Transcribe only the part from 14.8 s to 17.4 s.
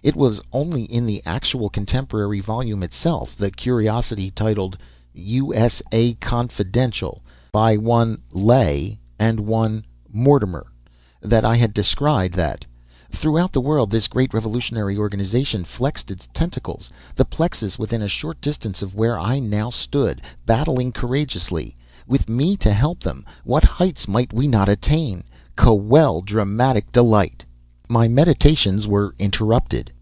organization flexed its tentacles, the